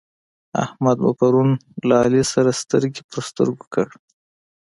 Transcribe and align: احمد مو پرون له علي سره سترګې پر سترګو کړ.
احمد 0.63 0.97
مو 1.03 1.11
پرون 1.19 1.49
له 1.87 1.95
علي 2.03 2.23
سره 2.33 2.49
سترګې 2.61 3.01
پر 3.09 3.19
سترګو 3.29 3.65
کړ. 3.73 3.87